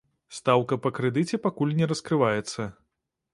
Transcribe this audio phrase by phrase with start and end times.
[0.37, 2.61] Стаўка па крэдыце пакуль не раскрываецца.